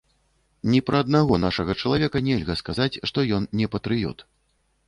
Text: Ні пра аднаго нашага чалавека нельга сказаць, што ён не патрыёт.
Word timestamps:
Ні 0.75 0.79
пра 0.87 1.01
аднаго 1.03 1.37
нашага 1.43 1.71
чалавека 1.83 2.23
нельга 2.31 2.57
сказаць, 2.63 2.91
што 3.13 3.29
ён 3.39 3.49
не 3.63 3.73
патрыёт. 3.77 4.29